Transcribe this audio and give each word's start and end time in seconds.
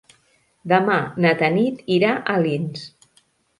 Demà 0.73 0.95
na 1.27 1.35
Tanit 1.43 1.85
irà 1.99 2.11
a 2.17 2.25
Alins. 2.39 2.91